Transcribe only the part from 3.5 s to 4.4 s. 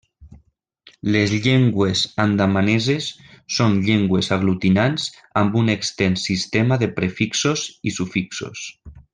són llengües